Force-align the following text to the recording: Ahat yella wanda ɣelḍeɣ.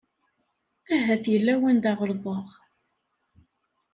Ahat 0.95 1.25
yella 1.33 1.53
wanda 1.61 1.91
ɣelḍeɣ. 1.99 2.45